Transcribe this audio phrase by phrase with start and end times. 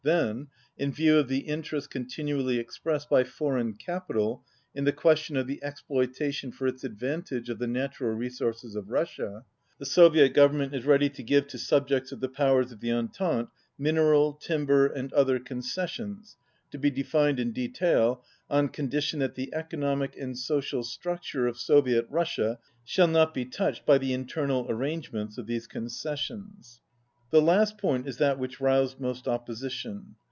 [0.03, 0.47] Then,
[0.79, 4.43] "in view of the interest continually expressed by foreign capital
[4.73, 9.45] in the question of the exploitation for its advantage of the natural resources of Russia,
[9.77, 13.49] the Soviet Government is ready to give to subjects of the powers of the Entente
[13.77, 16.35] mineral, timber and other concessions,
[16.71, 21.59] to be defined in detail, on con dition that the economic and social structure of
[21.59, 26.81] Soviet Russia shall not be touched by the internal arrangements of these concessions."
[27.29, 30.15] The last point is that Which roused most opposition.